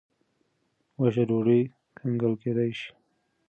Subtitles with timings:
[0.99, 1.61] وچه ډوډۍ
[1.97, 2.89] کنګل کېدای شي.